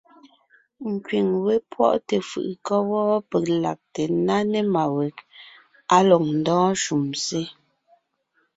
[0.91, 5.15] Nkẅíŋ wé pwɔ́ʼte fʉʼʉ kɔ́ wɔ́ peg lagte ńná ne má weg
[5.95, 7.41] á lɔg ndɔ́ɔn shúm sé.